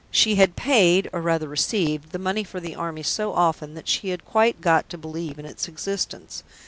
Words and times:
She 0.09 0.33
had 0.33 0.55
paid, 0.55 1.11
or 1.13 1.21
rather 1.21 1.47
received, 1.47 2.09
the 2.11 2.17
money 2.17 2.43
for 2.43 2.59
the 2.59 2.73
Army 2.73 3.03
so 3.03 3.33
often 3.33 3.75
that 3.75 3.87
she 3.87 4.09
had 4.09 4.25
quite 4.25 4.59
got 4.59 4.89
to 4.89 4.97
believe 4.97 5.37
in 5.37 5.45
its 5.45 5.67
existence. 5.67 6.41